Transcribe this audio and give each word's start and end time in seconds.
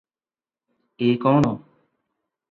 ଏ 1.07 1.09
କଣ? 1.25 1.51